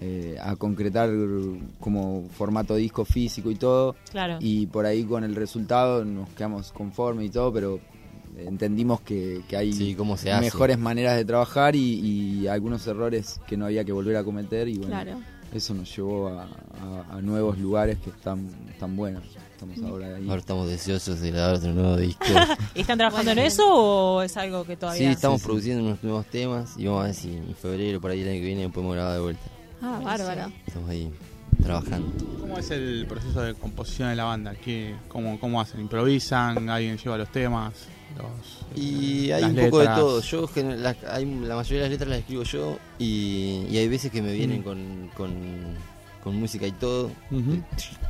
eh, 0.00 0.36
a 0.40 0.56
concretar 0.56 1.10
como 1.80 2.28
formato 2.36 2.74
disco 2.76 3.04
físico 3.04 3.50
y 3.50 3.56
todo. 3.56 3.94
Claro. 4.10 4.38
Y 4.40 4.66
por 4.66 4.86
ahí 4.86 5.04
con 5.04 5.24
el 5.24 5.34
resultado 5.34 6.04
nos 6.04 6.28
quedamos 6.30 6.72
conformes 6.72 7.26
y 7.26 7.30
todo, 7.30 7.52
pero 7.52 7.80
entendimos 8.38 9.00
que, 9.02 9.42
que 9.48 9.56
hay 9.56 9.72
Sí, 9.72 9.94
cómo 9.94 10.16
se 10.16 10.32
hace. 10.32 10.44
mejores 10.46 10.78
maneras 10.78 11.16
de 11.16 11.24
trabajar 11.24 11.76
y, 11.76 11.80
y 12.40 12.46
algunos 12.48 12.86
errores 12.86 13.40
que 13.46 13.56
no 13.56 13.66
había 13.66 13.84
que 13.84 13.92
volver 13.92 14.16
a 14.16 14.24
cometer 14.24 14.68
y 14.68 14.74
bueno, 14.78 14.90
Claro. 14.90 15.20
eso 15.52 15.74
nos 15.74 15.94
llevó 15.94 16.28
a, 16.28 16.44
a- 16.44 17.16
a 17.16 17.20
nuevos 17.20 17.58
lugares 17.58 17.98
que 17.98 18.10
están, 18.10 18.48
están 18.70 18.96
buenos. 18.96 19.22
Estamos 19.52 19.78
ahora 19.88 20.16
ahí. 20.16 20.26
Ahora 20.28 20.40
estamos 20.40 20.68
deseosos 20.68 21.20
de 21.20 21.30
grabar 21.30 21.54
otro 21.56 21.72
nuevo 21.72 21.96
disco. 21.96 22.24
¿Y 22.74 22.80
¿Están 22.80 22.98
trabajando 22.98 23.30
en 23.30 23.38
eso 23.38 23.62
o 23.72 24.22
es 24.22 24.36
algo 24.36 24.64
que 24.64 24.72
sí, 24.72 24.78
todavía...? 24.80 25.10
estamos 25.12 25.38
Sí, 25.40 25.42
sí. 25.42 25.46
produciendo 25.46 25.84
unos 25.84 26.02
nuevos 26.02 26.26
temas 26.26 26.74
y 26.78 26.86
vamos 26.86 27.02
a 27.02 27.06
ver 27.06 27.14
si 27.14 27.36
en 27.36 27.54
febrero, 27.54 28.00
por 28.00 28.10
ahí 28.10 28.22
el 28.22 28.28
año 28.28 28.40
que 28.40 28.46
viene, 28.46 28.68
podemos 28.70 28.94
grabar 28.94 29.14
de 29.14 29.20
vuelta. 29.20 29.42
Ah, 29.82 30.00
bárbaro. 30.02 30.52
Estamos 30.66 30.88
ahí 30.90 31.10
trabajando. 31.62 32.12
¿Cómo 32.40 32.58
es 32.58 32.70
el 32.70 33.06
proceso 33.08 33.42
de 33.42 33.54
composición 33.54 34.08
de 34.10 34.16
la 34.16 34.24
banda? 34.24 34.54
¿Qué, 34.54 34.94
cómo, 35.08 35.38
¿Cómo 35.40 35.60
hacen? 35.60 35.80
¿Improvisan? 35.80 36.68
¿Alguien 36.70 36.96
lleva 36.98 37.18
los 37.18 37.30
temas? 37.30 37.72
Los, 38.16 38.78
Y 38.80 39.30
hay 39.32 39.42
las 39.42 39.50
un 39.50 39.56
poco 39.56 39.78
de 39.78 39.84
letras? 39.84 39.98
todo. 39.98 40.20
Yo, 40.20 40.48
la, 40.76 40.96
hay, 41.10 41.24
la 41.24 41.56
mayoría 41.56 41.78
de 41.78 41.88
las 41.88 41.90
letras 41.90 42.08
las 42.10 42.18
escribo 42.20 42.42
yo 42.44 42.78
y, 42.98 43.64
y 43.70 43.76
hay 43.78 43.88
veces 43.88 44.10
que 44.12 44.20
me 44.22 44.32
vienen 44.32 44.60
Mm. 44.60 44.64
con, 44.64 45.10
con, 45.16 45.32
con 46.22 46.36
música 46.36 46.66
y 46.66 46.72
todo. 46.72 47.10
Ujú. 47.30 47.62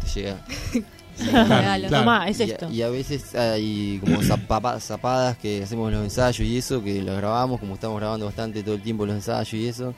Te 0.05 0.21
llega. 0.21 0.45
regalo. 1.19 1.89
Claro. 1.89 2.05
Tomá, 2.05 2.29
es 2.29 2.41
Y- 2.41 2.43
esto. 2.45 2.71
Y, 2.71 2.83
a 2.83 2.89
veces 2.91 3.35
hay 3.35 3.99
como 4.01 4.23
zapapa- 4.23 4.81
zapadas 4.81 5.37
que 5.39 5.63
hacemos 5.63 5.93
los 5.93 6.03
ensayos 6.05 6.41
y 6.47 6.57
eso, 6.59 6.83
que 6.83 7.01
los 7.03 7.17
grabamos, 7.17 7.61
como 7.61 7.75
estamos 7.75 7.99
grabando 7.99 8.27
bastante 8.27 8.63
todo 8.63 8.75
el 8.75 8.83
tiempo 8.83 9.07
los 9.07 9.15
ensayos 9.15 9.55
y 9.55 9.69
eso, 9.69 9.95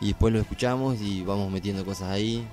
y 0.00 0.08
después 0.08 0.32
los 0.32 0.42
escuchamos 0.42 1.00
y 1.00 1.22
vamos 1.22 1.50
metiendo 1.50 1.84
cosas 1.84 2.08
ahí. 2.10 2.44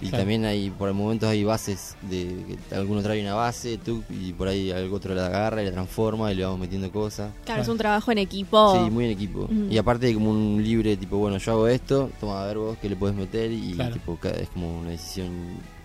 Y 0.00 0.06
Claro. 0.08 0.22
también 0.22 0.44
hay, 0.46 0.70
por 0.70 0.92
momentos 0.94 1.28
hay 1.28 1.44
bases 1.44 1.94
de 2.10 2.56
que 2.68 2.74
alguno 2.74 3.02
trae 3.02 3.22
una 3.22 3.34
base, 3.34 3.78
tú, 3.78 4.02
y 4.10 4.32
por 4.32 4.48
ahí 4.48 4.72
algo 4.72 4.96
otro 4.96 5.14
la 5.14 5.26
agarra 5.26 5.62
y 5.62 5.66
la 5.66 5.70
transforma 5.70 6.32
y 6.32 6.34
le 6.34 6.44
vamos 6.44 6.58
metiendo 6.58 6.90
cosas. 6.90 7.30
Claro, 7.44 7.62
es 7.62 7.68
un 7.68 7.78
trabajo 7.78 8.10
en 8.10 8.18
equipo. 8.18 8.72
Sí, 8.84 8.90
muy 8.90 9.04
en 9.04 9.10
equipo. 9.12 9.48
Y 9.70 9.78
aparte 9.78 10.08
hay 10.08 10.14
como 10.14 10.30
un 10.30 10.60
libre, 10.60 10.96
tipo, 10.96 11.18
bueno, 11.18 11.36
yo 11.38 11.52
hago 11.52 11.68
esto, 11.68 12.10
toma 12.20 12.42
a 12.42 12.46
ver 12.48 12.58
vos 12.58 12.76
qué 12.82 12.88
le 12.88 12.96
puedes 12.96 13.14
meter 13.16 13.52
y 13.52 13.74
Claro. 13.74 13.92
tipo, 13.94 14.18
es 14.24 14.48
como 14.48 14.80
una 14.80 14.90
decisión 14.90 15.28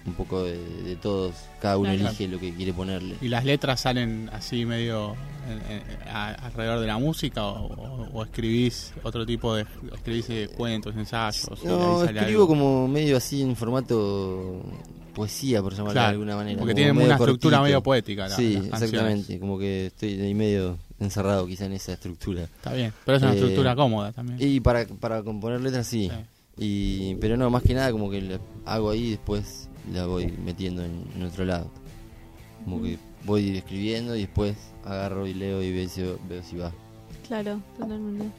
un 0.08 0.14
poco 0.14 0.44
de, 0.44 0.58
de 0.84 0.96
todos. 0.96 1.36
Cada 1.62 1.78
uno 1.78 1.90
Claro. 1.94 2.08
elige 2.08 2.28
lo 2.28 2.40
que 2.40 2.54
quiere 2.54 2.74
ponerle. 2.74 3.16
¿Y 3.22 3.28
las 3.28 3.44
letras 3.46 3.82
salen 3.82 4.30
así 4.34 4.66
medio 4.66 5.16
en- 5.50 5.72
en- 5.72 6.08
a- 6.10 6.34
alrededor 6.34 6.80
de 6.80 6.88
la 6.88 6.98
música 6.98 7.46
o, 7.46 7.68
o- 7.68 8.10
o 8.14 8.24
escribís 8.24 8.94
otro 9.04 9.26
tipo 9.26 9.54
de... 9.56 9.66
escribís 9.94 10.30
eh, 10.30 10.50
cuentos, 10.56 10.96
ensayos? 10.96 11.50
No, 11.64 12.04
escribo 12.04 12.26
algo? 12.26 12.48
como 12.48 12.88
medio 12.88 13.18
así 13.18 13.42
en 13.42 13.56
formato 13.56 14.62
poesía, 15.14 15.62
por 15.64 15.72
llamarlo 15.74 15.94
Claro, 15.94 16.08
de 16.08 16.14
alguna 16.14 16.36
manera. 16.36 16.60
Porque 16.60 16.76
tiene 16.76 16.92
una 16.92 17.16
estructura 17.16 17.62
medio 17.62 17.82
poética. 17.84 18.28
la- 18.28 18.36
sí, 18.36 18.54
las 18.70 18.82
exactamente. 18.82 19.40
Como 19.40 19.58
que 19.60 19.88
estoy 19.88 20.20
ahí 20.22 20.34
medio 20.34 20.78
encerrado 21.00 21.46
quizá 21.48 21.66
en 21.66 21.74
esa 21.74 21.94
estructura. 21.94 22.44
Está 22.44 22.74
bien, 22.74 22.94
pero 23.06 23.18
es 23.18 23.24
una 23.24 23.34
Eh, 23.34 23.36
estructura 23.36 23.76
cómoda 23.76 24.12
también. 24.12 24.38
Y 24.40 24.60
para, 24.60 24.86
para 24.86 25.24
componer 25.24 25.60
letras 25.62 25.88
sí. 25.88 26.10
Sí. 26.10 26.16
Y, 26.60 27.16
pero 27.16 27.38
no, 27.38 27.50
más 27.52 27.62
que 27.64 27.74
nada 27.76 27.92
como 27.92 28.10
que 28.10 28.40
hago 28.66 28.90
ahí 28.90 29.12
después 29.12 29.67
la 29.92 30.06
voy 30.06 30.28
metiendo 30.32 30.84
en, 30.84 31.04
en 31.16 31.24
otro 31.24 31.46
lado. 31.46 31.70
Como 32.64 32.82
que 32.82 32.98
voy 33.26 33.58
escribiendo 33.58 34.16
y 34.16 34.22
después 34.22 34.56
agarro 34.84 35.26
y 35.28 35.34
leo 35.34 35.62
y 35.62 35.72
veo 35.72 35.88
si, 35.90 36.02
veo 36.28 36.44
si 36.44 36.58
va. 36.58 36.72
Claro, 37.28 37.62
totalmente. 37.78 38.30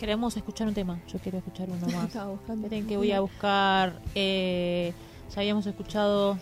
Queremos 0.00 0.36
escuchar 0.36 0.68
un 0.68 0.74
tema. 0.74 1.00
Yo 1.08 1.18
quiero 1.18 1.38
escuchar 1.38 1.68
uno 1.70 1.86
más. 1.96 2.14
Esperen 2.50 2.86
que 2.86 2.96
voy 2.96 3.12
a 3.12 3.20
buscar. 3.20 4.00
eh, 4.14 4.92
ya 5.34 5.40
habíamos 5.40 5.66
escuchado 5.66 6.38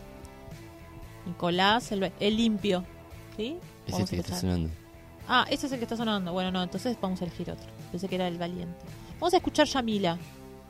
Nicolás, 1.26 1.90
el, 1.92 2.12
el 2.20 2.36
limpio. 2.36 2.84
¿Sí? 3.36 3.56
Es 3.86 3.92
Vamos 3.92 4.04
este 4.04 4.16
que 4.16 4.22
está 4.22 4.40
sonando. 4.40 4.70
Ah, 5.28 5.46
ese 5.50 5.66
es 5.66 5.72
el 5.72 5.78
que 5.78 5.84
está 5.84 5.96
sonando. 5.96 6.32
Bueno, 6.32 6.50
no, 6.50 6.62
entonces 6.62 6.96
vamos 7.00 7.20
a 7.22 7.24
elegir 7.24 7.50
otro. 7.50 7.66
Pensé 7.90 8.08
que 8.08 8.16
era 8.16 8.28
el 8.28 8.38
valiente. 8.38 8.78
Vamos 9.20 9.32
a 9.34 9.38
escuchar 9.38 9.66
Yamila. 9.66 10.18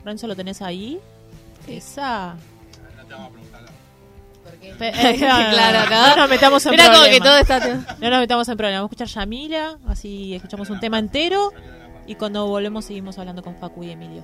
Renzo, 0.05 0.27
¿lo 0.27 0.35
tenés 0.35 0.61
ahí? 0.61 0.99
Esa. 1.67 2.37
Claro, 5.17 5.89
¿no? 5.89 6.09
No 6.09 6.15
nos 6.15 6.29
metamos 6.29 6.65
en 6.65 6.75
como 6.75 6.83
que 6.83 7.19
problemas. 7.19 7.19
todo 7.19 7.37
está. 7.37 7.95
No 7.99 8.09
nos 8.09 8.19
metamos 8.19 8.49
en 8.49 8.57
problemas. 8.57 8.79
Vamos 8.81 8.91
a 8.91 8.93
escuchar 8.93 9.07
Yamila, 9.07 9.77
así 9.87 10.35
escuchamos 10.35 10.69
un 10.69 10.79
tema 10.79 10.99
entero. 10.99 11.51
Y 12.07 12.15
cuando 12.15 12.45
volvemos 12.47 12.85
seguimos 12.85 13.17
hablando 13.17 13.41
con 13.41 13.55
Facu 13.55 13.83
y 13.83 13.91
Emilio. 13.91 14.23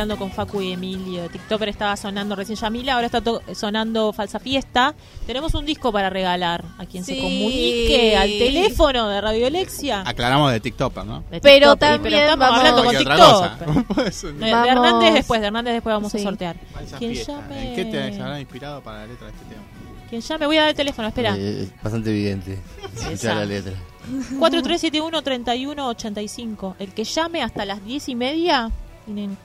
Hablando 0.00 0.16
con 0.18 0.30
Facu 0.32 0.60
y 0.62 0.72
Emilio. 0.72 1.28
TikToker 1.30 1.68
estaba 1.68 1.96
sonando 1.96 2.34
recién 2.36 2.56
Yamila, 2.58 2.94
ahora 2.94 3.06
está 3.06 3.20
to- 3.20 3.42
sonando 3.54 4.12
Falsa 4.12 4.38
Fiesta. 4.40 4.94
Tenemos 5.26 5.54
un 5.54 5.64
disco 5.66 5.92
para 5.92 6.10
regalar 6.10 6.64
a 6.78 6.86
quien 6.86 7.04
se 7.04 7.14
Sí. 7.14 7.20
comunique 7.20 8.16
al 8.16 8.28
teléfono 8.30 9.08
de 9.08 9.20
Radio 9.20 9.46
Alexia. 9.46 10.02
Aclaramos 10.06 10.50
de 10.52 10.60
TikToker, 10.60 11.04
¿no? 11.04 11.22
De 11.30 11.40
Pero 11.40 11.76
también 11.76 12.02
pero 12.02 12.16
estamos 12.16 12.38
vamos- 12.48 12.58
hablando 12.58 12.84
con 12.84 12.96
TikTok. 12.96 13.66
¿no? 14.38 14.46
De, 14.46 14.50
Hernández 14.50 15.14
después, 15.14 15.40
de 15.40 15.46
Hernández 15.48 15.74
después 15.74 15.94
vamos 15.94 16.14
a 16.14 16.18
Sí. 16.18 16.24
sortear. 16.24 16.56
Falsa 16.72 16.98
¿Quién 16.98 17.12
fiesta. 17.14 17.32
llame? 17.32 17.68
¿En 17.70 17.74
qué 17.76 17.84
te 17.84 18.12
se 18.14 18.22
habrá 18.22 18.40
inspirado 18.40 18.80
para 18.82 18.98
la 19.00 19.06
letra 19.06 19.26
de 19.26 19.32
este 19.32 19.44
tema? 19.46 19.62
Quien 20.08 20.20
llame, 20.22 20.46
voy 20.46 20.56
a 20.56 20.60
dar 20.62 20.70
el 20.70 20.76
teléfono, 20.76 21.08
espera. 21.08 21.36
Eh, 21.36 21.62
es 21.62 21.82
bastante 21.82 22.10
evidente. 22.10 22.58
Escuchar 22.96 23.36
la 23.36 23.44
letra. 23.44 23.72
4371-3185. 24.40 26.74
El 26.78 26.92
que 26.92 27.04
llame 27.04 27.42
hasta 27.42 27.64
las 27.64 27.84
10 27.84 28.08
y 28.08 28.14
media, 28.16 28.70
tienen 29.04 29.36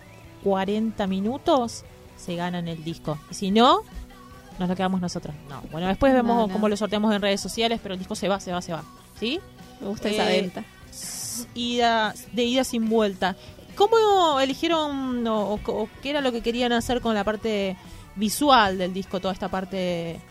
40 0.45 1.07
minutos, 1.07 1.83
se 2.15 2.35
ganan 2.35 2.67
el 2.67 2.83
disco. 2.83 3.17
Y 3.31 3.33
si 3.33 3.51
no, 3.51 3.79
nos 4.59 4.69
lo 4.69 4.75
quedamos 4.75 5.01
nosotros. 5.01 5.35
No, 5.49 5.61
bueno, 5.71 5.87
después 5.87 6.13
No, 6.13 6.17
vemos 6.23 6.47
no. 6.47 6.53
cómo 6.53 6.69
lo 6.69 6.77
sorteamos 6.77 7.13
en 7.13 7.21
redes 7.21 7.41
sociales, 7.41 7.79
pero 7.81 7.93
el 7.95 7.99
disco 7.99 8.15
se 8.15 8.29
va, 8.29 8.39
se 8.39 8.51
va, 8.53 8.61
se 8.61 8.71
va. 8.71 8.83
¿Sí? 9.19 9.39
Me 9.81 9.87
gusta 9.87 10.07
esa 10.09 10.31
Eh, 10.31 10.41
venta. 10.41 10.63
Ida, 11.55 12.13
de 12.31 12.43
ida 12.43 12.63
sin 12.63 12.87
vuelta. 12.89 13.35
¿Cómo 13.75 14.39
eligieron 14.39 15.25
o, 15.27 15.55
o- 15.55 15.59
o 15.65 15.89
qué 16.01 16.11
era 16.11 16.21
lo 16.21 16.31
que 16.31 16.41
querían 16.41 16.71
hacer 16.71 17.01
con 17.01 17.13
la 17.15 17.23
parte 17.25 17.75
visual 18.15 18.77
del 18.77 18.93
disco? 18.93 19.19
Toda 19.19 19.33
esta 19.33 19.49
parte 19.49 20.21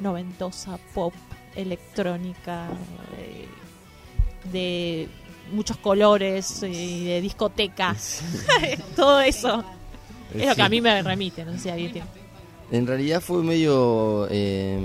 noventosa, 0.00 0.78
pop, 0.92 1.14
electrónica, 1.54 2.66
eh, 3.16 3.48
de 4.52 5.08
muchos 5.52 5.76
colores, 5.76 6.62
y 6.62 7.04
de 7.04 7.20
discoteca. 7.20 7.94
Todo 8.96 9.20
eso. 9.20 9.64
Es 10.34 10.46
lo 10.48 10.54
que 10.54 10.62
a 10.62 10.68
mí 10.68 10.80
me 10.80 11.02
remite, 11.02 11.44
no 11.44 11.52
sé 11.52 11.58
si 11.58 11.68
alguien 11.70 11.92
tiene. 11.92 12.06
En 12.70 12.86
realidad 12.86 13.20
fue 13.20 13.42
medio... 13.42 14.26
eh, 14.30 14.78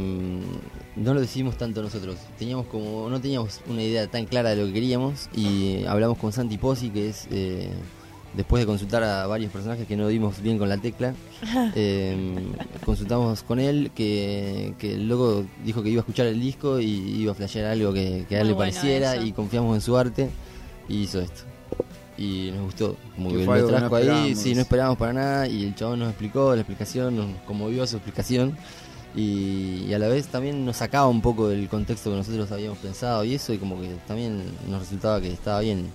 no 0.98 1.14
lo 1.14 1.22
decidimos 1.22 1.58
tanto 1.58 1.82
nosotros. 1.82 2.18
Teníamos 2.38 2.66
como... 2.68 3.10
No 3.10 3.22
teníamos 3.22 3.62
una 3.68 3.82
idea 3.82 4.08
tan 4.08 4.26
clara 4.26 4.50
de 4.50 4.58
lo 4.58 4.66
que 4.68 4.74
queríamos 4.74 5.30
y 5.34 5.86
hablamos 5.86 6.18
con 6.18 6.34
Santi 6.34 6.58
Pozzi, 6.58 6.90
que 6.90 7.10
es... 7.10 7.28
eh, 7.32 7.70
después 8.34 8.62
de 8.62 8.68
consultar 8.68 9.04
a 9.04 9.26
varios 9.26 9.52
personajes 9.52 9.88
que 9.88 9.96
no 9.96 10.08
dimos 10.10 10.42
bien 10.42 10.58
con 10.58 10.68
la 10.70 10.78
tecla, 10.78 11.14
eh, 11.76 12.16
consultamos 12.86 13.42
con 13.44 13.60
él 13.60 13.92
que, 13.96 14.74
que 14.78 14.96
el 14.96 15.08
loco 15.08 15.46
dijo 15.64 15.82
que 15.82 15.90
iba 15.90 16.02
a 16.02 16.04
escuchar 16.04 16.28
el 16.28 16.40
disco 16.40 16.80
y 16.80 16.86
iba 16.88 17.32
a 17.32 17.36
flashear 17.36 17.66
algo 17.68 17.94
que, 17.94 18.26
que 18.28 18.36
a 18.36 18.42
él 18.42 18.46
Muy 18.46 18.50
le 18.50 18.54
bueno 18.56 18.72
pareciera 18.74 19.16
eso. 19.16 19.26
y 19.26 19.32
confiamos 19.32 19.76
en 19.76 19.82
su 19.82 19.98
arte 19.98 20.30
y 20.90 21.04
hizo 21.04 21.20
esto. 21.20 21.42
Y 22.18 22.50
nos 22.52 22.64
gustó, 22.66 22.98
como 23.16 23.30
Que 23.30 23.38
que, 23.38 23.46
lo 23.46 23.56
no 23.62 23.68
trajo 23.68 23.96
ahí, 23.96 24.36
sí, 24.36 24.56
no 24.56 24.62
esperábamos 24.62 24.98
para 24.98 25.14
nada 25.14 25.48
y 25.48 25.64
el 25.66 25.76
chabón 25.76 26.00
nos 26.00 26.10
explicó 26.10 26.56
la 26.56 26.62
explicación, 26.62 27.16
nos 27.16 27.28
conmovió 27.46 27.86
su 27.86 27.98
explicación 27.98 28.58
y, 29.16 29.86
y 29.88 29.94
a 29.94 30.00
la 30.00 30.08
vez 30.08 30.28
también 30.28 30.66
nos 30.66 30.78
sacaba 30.78 31.08
un 31.08 31.22
poco 31.22 31.48
del 31.50 31.68
contexto 31.70 32.10
que 32.12 32.18
nosotros 32.18 32.52
habíamos 32.52 32.78
pensado 32.80 33.24
y 33.24 33.36
eso 33.36 33.54
y 33.54 33.58
como 33.58 33.80
que 33.80 33.90
también 34.08 34.44
nos 34.68 34.80
resultaba 34.82 35.22
que 35.22 35.32
estaba 35.32 35.60
bien, 35.62 35.88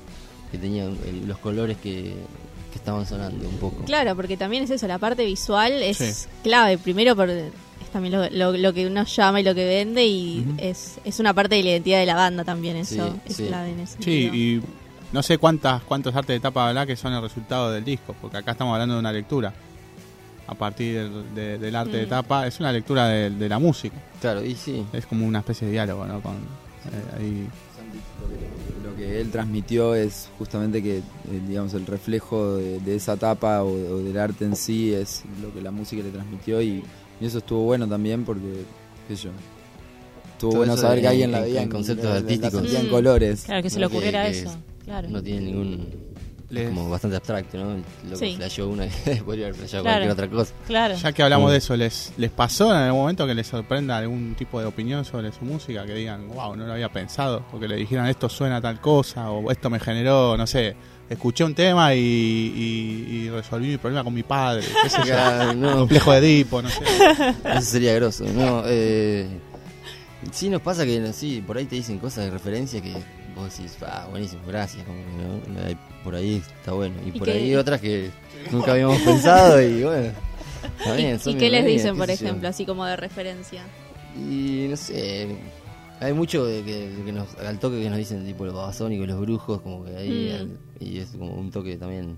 que 0.52 0.58
tenía 0.58 0.84
el- 0.84 1.26
los 1.26 1.38
colores 1.38 1.76
que, 1.78 2.14
que 2.70 2.76
estaban 2.78 3.04
sonando 3.06 3.48
un 3.48 3.56
poco. 3.56 3.84
Claro, 3.84 4.14
porque 4.14 4.36
también 4.36 4.62
es 4.64 4.70
eso, 4.70 4.86
la 4.86 4.98
parte 4.98 5.24
visual 5.24 5.72
es 5.82 5.96
Sí. 5.98 6.28
clave. 6.44 6.78
Primero, 6.78 7.16
por, 7.16 7.28
es 7.30 7.50
también 7.92 8.14
lo, 8.14 8.30
lo- 8.30 8.56
lo 8.56 8.72
que 8.72 8.86
uno 8.86 9.04
llama 9.04 9.40
y 9.40 9.44
lo 9.44 9.54
que 9.56 9.64
vende, 9.66 10.06
y 10.06 10.46
es, 10.58 10.98
es 11.04 11.18
una 11.20 11.34
parte 11.34 11.56
de 11.56 11.62
la 11.64 11.70
identidad 11.70 11.98
de 11.98 12.06
la 12.06 12.14
banda 12.14 12.44
también. 12.44 12.76
Eso 12.76 13.08
Sí, 13.12 13.20
es 13.26 13.36
sí. 13.36 13.44
clave 13.46 13.70
en 13.70 13.80
ese 13.80 13.96
Sí, 13.98 14.22
sentido. 14.22 14.34
y 14.34 14.62
no 15.12 15.22
sé 15.22 15.38
cuántas 15.38 15.82
cuántos 15.82 16.14
artes 16.16 16.34
de 16.36 16.40
tapa 16.40 16.68
habla 16.68 16.86
que 16.86 16.96
son 16.96 17.12
el 17.12 17.22
resultado 17.22 17.70
del 17.70 17.84
disco, 17.84 18.14
porque 18.20 18.38
acá 18.38 18.52
estamos 18.52 18.72
hablando 18.72 18.94
de 18.94 19.00
una 19.00 19.12
lectura. 19.12 19.52
A 20.46 20.54
partir 20.54 20.94
del, 20.96 21.34
de- 21.34 21.58
del 21.58 21.76
arte 21.76 21.96
de 21.98 22.06
Mm. 22.06 22.08
tapa, 22.10 22.46
es 22.46 22.58
una 22.60 22.72
lectura 22.72 23.06
de, 23.08 23.30
de 23.30 23.48
la 23.48 23.58
música. 23.58 23.96
Claro, 24.20 24.44
y 24.44 24.54
sí. 24.54 24.84
Es 24.92 25.06
como 25.06 25.24
una 25.26 25.38
especie 25.38 25.66
de 25.66 25.72
diálogo, 25.72 26.04
¿no? 26.04 26.20
Con, 26.20 26.32
eh, 26.34 27.16
ahí- 27.18 27.48
Lo 28.84 28.96
que 28.96 29.20
él 29.20 29.30
transmitió 29.30 29.94
es 29.94 30.28
justamente 30.38 30.82
que, 30.82 30.98
eh, 30.98 31.02
digamos, 31.46 31.74
el 31.74 31.86
reflejo 31.86 32.56
de, 32.56 32.80
de 32.80 32.96
esa 32.96 33.14
etapa 33.14 33.62
o, 33.62 33.68
o 33.70 33.98
del 33.98 34.18
arte 34.18 34.44
en 34.44 34.56
sí 34.56 34.92
es 34.92 35.22
lo 35.40 35.52
que 35.54 35.60
la 35.62 35.70
música 35.70 36.02
le 36.02 36.10
transmitió 36.10 36.60
y, 36.60 36.82
y 37.20 37.26
eso 37.26 37.38
estuvo 37.38 37.62
bueno 37.64 37.86
también 37.88 38.24
porque, 38.24 38.64
qué 39.08 39.16
sé 39.16 39.24
yo, 39.24 39.30
estuvo 40.32 40.50
Todo 40.50 40.58
bueno 40.58 40.76
saber 40.76 40.96
que 41.00 41.06
en- 41.06 41.10
alguien 41.10 41.32
la 41.32 41.38
en- 41.38 41.44
veía 41.44 41.62
en 41.62 41.68
conceptos 41.70 42.04
la- 42.06 42.10
la 42.14 42.16
artísticos. 42.18 42.52
sentía 42.60 42.80
en 42.80 42.86
Mm. 42.86 42.90
colores. 42.90 43.42
Claro, 43.44 43.62
que 43.62 43.70
se 43.70 43.78
le 43.80 43.86
que- 43.88 43.92
ocurriera 43.94 44.24
que 44.24 44.30
eso. 44.30 44.50
Claro. 44.84 45.08
No 45.08 45.22
tiene 45.22 45.40
ningún... 45.42 46.12
Les- 46.50 46.68
como 46.68 46.90
bastante 46.90 47.16
abstracto, 47.16 47.56
¿no? 47.56 47.76
Lo 48.10 48.10
que 48.10 48.16
Sí. 48.28 48.36
flasheó 48.36 48.68
una 48.68 48.86
que 48.86 49.16
podría 49.24 49.46
haber 49.46 49.54
flasheado 49.56 49.84
Claro. 49.84 50.04
cualquier 50.04 50.12
otra 50.12 50.28
cosa. 50.28 50.54
Claro. 50.66 50.94
Ya 50.96 51.12
que 51.12 51.22
hablamos 51.22 51.48
Mm. 51.48 51.52
de 51.52 51.56
eso, 51.58 51.76
¿les, 51.76 52.12
¿les 52.18 52.30
pasó 52.30 52.70
en 52.72 52.76
algún 52.76 53.00
momento 53.00 53.26
que 53.26 53.34
les 53.34 53.46
sorprenda 53.46 53.96
algún 53.96 54.34
tipo 54.34 54.60
de 54.60 54.66
opinión 54.66 55.04
sobre 55.06 55.32
su 55.32 55.46
música? 55.46 55.86
Que 55.86 55.94
digan, 55.94 56.28
wow, 56.28 56.54
no 56.54 56.66
lo 56.66 56.74
había 56.74 56.90
pensado. 56.90 57.46
O 57.52 57.58
que 57.58 57.66
le 57.68 57.76
dijeran, 57.76 58.06
esto 58.08 58.28
suena 58.28 58.56
a 58.56 58.60
tal 58.60 58.82
cosa, 58.82 59.30
o 59.30 59.50
esto 59.50 59.70
me 59.70 59.80
generó, 59.80 60.36
no 60.36 60.46
sé, 60.46 60.76
escuché 61.08 61.42
un 61.42 61.54
tema 61.54 61.94
y, 61.94 61.98
y- 62.00 63.14
y 63.16 63.30
resolví 63.30 63.68
mi 63.68 63.78
problema 63.78 64.04
con 64.04 64.12
mi 64.12 64.22
padre. 64.22 64.66
qué 64.82 64.90
sé 64.90 64.98
yo. 65.06 65.06
Ya, 65.06 65.54
no, 65.54 65.72
Complejo 65.78 66.12
de 66.12 66.18
Edipo, 66.18 66.60
no 66.60 66.68
sé. 66.68 66.80
Eso 67.46 67.62
sería 67.62 67.94
grosso. 67.94 68.24
No, 68.26 68.62
eh, 68.66 69.26
sí 70.32 70.50
nos 70.50 70.60
pasa 70.60 70.84
que 70.84 71.12
sí, 71.14 71.42
por 71.46 71.56
ahí 71.56 71.64
te 71.64 71.76
dicen 71.76 71.98
cosas 71.98 72.24
de 72.26 72.30
referencia 72.30 72.82
que 72.82 72.92
vos 73.36 73.56
decís, 73.56 73.76
ah, 73.82 74.06
buenísimo, 74.10 74.42
gracias. 74.46 74.84
Como 74.84 74.98
que, 74.98 75.72
¿no? 75.74 75.78
Por 76.04 76.14
ahí 76.14 76.42
está 76.58 76.72
bueno. 76.72 76.96
Y, 77.04 77.08
Y 77.08 77.12
por 77.12 77.26
que- 77.28 77.32
ahí 77.34 77.54
otras 77.54 77.80
que 77.80 78.10
nunca 78.50 78.72
habíamos 78.72 78.98
pensado 79.02 79.60
y 79.62 79.82
bueno. 79.82 80.12
Bien, 80.96 81.18
son 81.18 81.34
¿Y 81.34 81.36
qué 81.38 81.50
les 81.50 81.64
dicen, 81.64 81.94
qué 81.94 81.98
por 81.98 82.10
ejemplo, 82.10 82.48
así 82.48 82.64
como 82.66 82.84
de 82.86 82.96
referencia? 82.96 83.62
Y 84.16 84.66
no 84.68 84.76
sé, 84.76 85.28
hay 86.00 86.12
mucho 86.12 86.44
de 86.44 86.62
que, 86.62 86.88
de 86.90 87.04
que 87.04 87.12
nos, 87.12 87.34
al 87.36 87.58
toque 87.58 87.80
que 87.80 87.88
nos 87.88 87.98
dicen 87.98 88.24
tipo 88.24 88.44
los 88.44 88.54
babasónicos, 88.54 89.06
los 89.08 89.20
brujos, 89.20 89.60
como 89.62 89.84
que 89.84 89.96
ahí, 89.96 90.30
Mm. 90.32 90.40
al- 90.40 90.58
y 90.88 90.98
es 90.98 91.10
como 91.10 91.32
un 91.34 91.50
toque 91.50 91.76
también 91.76 92.16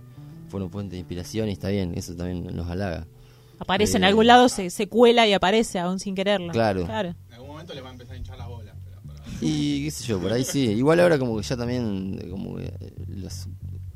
fue 0.48 0.62
un 0.62 0.70
puente 0.70 0.92
de 0.96 1.00
inspiración 1.00 1.48
y 1.48 1.52
está 1.52 1.68
bien, 1.68 1.92
eso 1.96 2.14
también 2.14 2.54
nos 2.54 2.68
halaga. 2.68 3.06
Aparece 3.58 3.96
en 3.96 4.04
Eh, 4.04 4.08
algún 4.08 4.26
lado, 4.26 4.48
se, 4.48 4.68
se 4.70 4.88
cuela 4.88 5.26
y 5.26 5.32
aparece 5.32 5.78
aún 5.78 5.98
sin 6.00 6.14
quererlo. 6.14 6.52
Claro. 6.52 6.84
Claro. 6.84 7.14
En 7.28 7.34
algún 7.34 7.48
momento 7.48 7.72
le 7.74 7.80
va 7.80 7.88
a 7.88 7.92
empezar 7.92 8.14
a 8.14 8.18
hinchar 8.18 8.38
la 8.38 8.46
bola. 8.46 8.53
Y 9.40 9.84
qué 9.84 9.90
sé 9.90 10.04
yo, 10.04 10.18
por 10.20 10.32
ahí 10.32 10.44
sí. 10.44 10.60
Igual 10.70 11.00
ahora 11.00 11.18
como 11.18 11.36
que 11.36 11.42
ya 11.42 11.56
también, 11.56 12.18
como 12.30 12.56
que 12.56 12.64
eh, 12.66 12.92
los, 13.08 13.48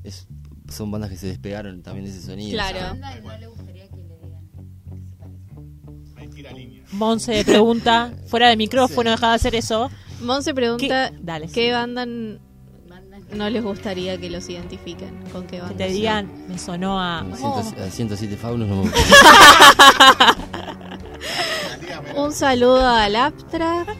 es- 0.04 0.26
son 0.70 0.90
bandas 0.90 1.08
que 1.10 1.16
se 1.16 1.26
despegaron 1.28 1.82
también 1.82 2.04
de 2.04 2.10
ese 2.10 2.20
sonido. 2.22 2.50
Claro. 2.52 2.80
banda 2.80 3.14
no 3.22 3.38
le 3.38 3.46
gustaría 3.46 3.88
que 3.88 3.96
le 3.96 4.18
digan 4.18 4.48
que 4.50 4.58
se 5.06 5.16
parece. 5.16 6.20
Ahí 6.20 6.28
tira 6.28 6.52
línea. 6.52 6.82
Monse 6.92 7.42
pregunta, 7.44 8.12
fuera 8.26 8.48
de 8.50 8.56
micrófono, 8.56 9.10
deja 9.10 9.30
de 9.30 9.34
hacer 9.36 9.54
eso. 9.54 9.90
Monse 10.22 10.52
pregunta, 10.54 11.10
¿Qué? 11.10 11.18
Dale, 11.22 11.46
¿qué 11.48 11.66
sí. 11.68 11.72
banda 11.72 12.04
no 12.06 13.50
les 13.50 13.62
gustaría 13.62 14.18
que 14.18 14.28
los 14.30 14.48
identifiquen? 14.48 15.14
¿Con 15.32 15.44
qué 15.44 15.56
Que 15.56 15.60
banda? 15.62 15.76
te 15.76 15.88
digan, 15.92 16.30
me 16.48 16.58
sonó 16.58 16.98
a... 17.00 17.20
A 17.20 17.36
100 17.36 17.46
a 17.82 17.90
107 17.90 18.36
faunos 18.36 18.68
no 18.68 18.84
me 18.84 18.90
Un 22.16 22.32
saludo 22.32 22.86
al 22.86 23.14
Aptra, 23.16 23.84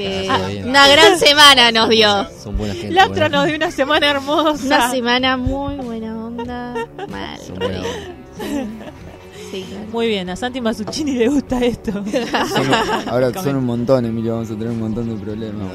que 0.00 0.28
Ah, 0.30 0.48
una 0.64 0.88
gran 0.88 1.18
semana 1.18 1.70
nos 1.72 1.88
dio. 1.88 2.26
Son 2.42 2.56
buena 2.56 2.74
gente. 2.74 2.92
La 2.92 3.04
otra 3.06 3.28
buena 3.28 3.36
nos 3.38 3.46
dio 3.46 3.56
una 3.56 3.70
semana 3.70 4.10
hermosa. 4.10 4.64
Una 4.66 4.90
semana 4.90 5.36
muy 5.36 5.76
buena 5.76 6.16
onda. 6.26 6.74
Mal. 7.08 7.38
Son 7.46 7.54
buena 7.56 7.78
onda. 7.80 8.70
Sí, 9.50 9.64
claro. 9.68 9.86
Muy 9.92 10.06
bien, 10.06 10.30
a 10.30 10.36
Santi 10.36 10.60
Masuccini 10.60 11.12
le 11.12 11.28
gusta 11.28 11.58
esto. 11.64 11.92
Son- 11.92 12.74
ahora 13.08 13.32
son 13.42 13.56
un 13.56 13.64
montón, 13.66 14.04
Emilio, 14.06 14.34
vamos 14.34 14.48
a 14.50 14.54
tener 14.54 14.68
un 14.68 14.78
montón 14.80 15.08
de 15.08 15.24
problemas. 15.24 15.66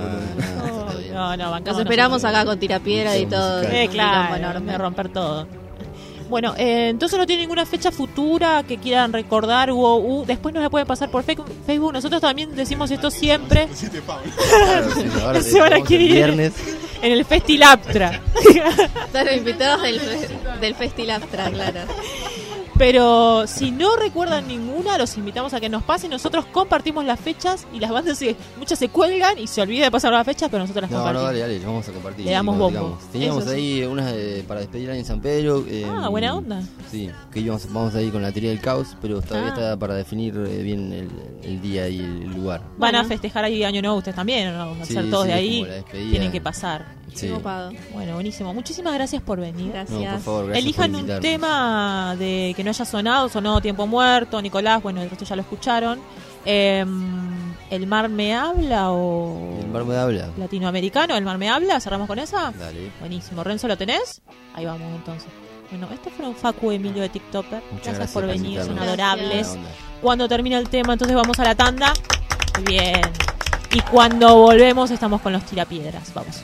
No, 1.13 1.35
no. 1.37 1.47
No, 1.49 1.59
Nos 1.59 1.79
esperamos 1.79 2.23
acá 2.23 2.45
con 2.45 2.57
tirapiedra 2.59 3.17
y 3.17 3.25
todo. 3.25 3.63
Eh, 3.63 3.89
claro, 3.91 4.59
de 4.61 4.77
romper 4.77 5.09
todo. 5.09 5.47
Bueno, 6.29 6.53
eh, 6.57 6.89
entonces 6.89 7.17
no 7.19 7.25
tiene 7.25 7.43
ninguna 7.43 7.65
fecha 7.65 7.91
futura 7.91 8.63
que 8.63 8.77
quieran 8.77 9.13
recordar. 9.13 9.69
Hu- 9.69 10.25
después 10.25 10.53
nos 10.53 10.63
la 10.63 10.69
pueden 10.69 10.87
pasar 10.87 11.09
por 11.11 11.23
Facebook. 11.23 11.93
Nosotros 11.93 12.21
también 12.21 12.55
decimos 12.55 12.89
esto 12.91 13.11
siempre 13.11 13.67
Claro, 15.13 15.41
sí, 15.41 15.57
ahora 15.59 15.81
que 15.87 15.95
el 15.95 15.99
viene. 15.99 16.13
viernes. 16.15 16.53
en 17.01 17.11
el 17.11 17.25
Festilaptra. 17.25 18.21
Están 19.05 19.33
invitados 19.37 19.81
del, 19.83 20.01
del 20.61 20.75
Festil 20.75 21.11
Aptra, 21.11 21.49
claro. 21.51 21.81
Pero 22.77 23.47
si 23.47 23.71
no 23.71 23.95
recuerdan 23.95 24.47
ninguna, 24.47 24.97
los 24.97 25.15
invitamos 25.17 25.53
a 25.53 25.59
que 25.61 25.69
nos 25.69 25.83
pasen. 25.83 26.09
Nosotros 26.11 26.45
compartimos 26.51 27.05
las 27.05 27.19
fechas 27.19 27.65
y 27.73 27.79
las 27.79 27.89
bandas, 27.91 28.17
se, 28.17 28.35
muchas 28.57 28.77
se 28.79 28.89
cuelgan 28.89 29.39
y 29.39 29.47
se 29.47 29.61
olvidan 29.61 29.85
de 29.87 29.91
pasar 29.91 30.11
las 30.11 30.25
fechas, 30.25 30.49
pero 30.51 30.63
nosotros 30.63 30.81
las 30.83 30.91
No, 30.91 30.97
no, 30.97 31.03
compartimos. 31.05 31.31
dale, 31.39 31.53
dale, 31.53 31.65
vamos 31.65 31.87
a 31.87 31.91
compartir. 31.93 32.25
Le 32.25 32.31
damos 32.31 32.57
bombo. 32.57 32.69
digamos. 32.79 33.11
Teníamos 33.11 33.43
Eso 33.43 33.51
sí. 33.53 33.57
ahí 33.57 33.83
unas 33.83 34.11
de- 34.11 34.43
para 34.47 34.59
despedir 34.59 34.89
en 34.89 35.05
San 35.05 35.21
Pedro. 35.21 35.63
eh, 35.69 35.85
Ah, 35.89 36.09
buena 36.09 36.35
onda. 36.35 36.61
Sí, 36.91 37.09
que 37.31 37.39
íbamos, 37.39 37.71
vamos 37.71 37.95
ahí 37.95 38.09
con 38.09 38.21
la 38.21 38.31
teoría 38.31 38.49
del 38.49 38.59
caos, 38.59 38.97
pero 39.01 39.21
todavía 39.21 39.51
Ah. 39.51 39.53
está 39.53 39.77
para 39.77 39.93
definir 39.95 40.35
eh, 40.35 40.61
bien 40.61 40.91
el, 40.91 41.09
el 41.43 41.61
día 41.61 41.87
y 41.87 41.99
el 41.99 42.33
lugar. 42.33 42.61
Van 42.77 42.95
a 42.95 43.05
festejar 43.05 43.45
ahí 43.45 43.63
Año 43.63 43.81
Nuevo 43.81 43.97
ustedes 43.97 44.15
también, 44.15 44.49
¿o 44.49 44.57
¿no? 44.57 44.71
Van 44.71 44.81
a 44.81 44.85
Sí, 44.85 44.93
ser 44.93 45.09
todos 45.09 45.23
sí, 45.23 45.29
de 45.29 45.33
ahí. 45.33 45.67
Tienen 45.91 46.31
que 46.31 46.41
pasar. 46.41 46.85
Sí. 47.13 47.29
Bueno, 47.93 48.15
buenísimo. 48.15 48.53
Muchísimas 48.53 48.93
gracias 48.93 49.21
por 49.21 49.39
venir. 49.39 49.71
Gracias. 49.71 49.97
No, 50.01 50.11
por 50.11 50.19
favor, 50.19 50.45
gracias 50.47 50.65
Elijan 50.65 50.91
por 50.91 51.01
un 51.01 51.19
tema 51.21 52.15
de 52.19 52.53
que 52.57 52.63
no 52.65 52.71
haya 52.71 52.83
sonado, 52.85 53.29
sonó 53.29 53.61
Tiempo 53.61 53.87
Muerto, 53.87 54.41
Nicolás, 54.41 54.83
bueno, 54.83 55.01
el 55.01 55.09
resto 55.09 55.23
ya 55.23 55.35
lo 55.35 55.41
escucharon. 55.43 55.99
Eh, 56.43 56.85
¿El 57.71 57.87
mar 57.87 58.09
me 58.09 58.35
habla 58.35 58.91
o 58.91 59.57
El 59.61 59.67
mar 59.69 59.85
me 59.85 59.95
habla. 59.97 60.29
latinoamericano? 60.37 61.15
¿El 61.15 61.23
mar 61.23 61.37
me 61.37 61.49
habla? 61.49 61.79
¿Cerramos 61.79 62.07
con 62.07 62.19
esa? 62.19 62.51
Dale. 62.51 62.91
Buenísimo. 62.99 63.43
¿Renzo 63.43 63.67
lo 63.67 63.77
tenés? 63.77 64.21
Ahí 64.53 64.65
vamos 64.65 64.87
entonces. 64.95 65.29
Bueno, 65.71 65.87
estos 65.91 66.13
fueron 66.13 66.35
Facu 66.35 66.71
y 66.71 66.75
Emilio 66.75 67.01
de 67.01 67.09
TikToker. 67.09 67.63
Muchas 67.71 67.95
Gracias, 67.95 67.95
gracias 67.97 68.13
por 68.13 68.27
venir, 68.27 68.61
son 68.61 68.77
adorables. 68.77 69.57
Cuando 70.01 70.27
termina 70.27 70.59
el 70.59 70.69
tema, 70.69 70.93
entonces 70.93 71.15
vamos 71.15 71.39
a 71.39 71.43
la 71.43 71.55
tanda. 71.55 71.93
Muy 72.55 72.65
bien. 72.65 73.01
Y 73.73 73.79
cuando 73.81 74.35
volvemos 74.35 74.91
estamos 74.91 75.21
con 75.21 75.33
los 75.33 75.43
tirapiedras. 75.45 76.13
Vamos. 76.13 76.41